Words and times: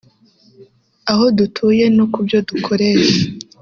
aho 1.11 1.25
dutuye 1.37 1.85
no 1.95 2.05
ku 2.11 2.19
byo 2.25 2.39
dukoresha 2.49 3.19